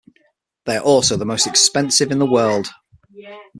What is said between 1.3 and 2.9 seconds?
expensive in the world.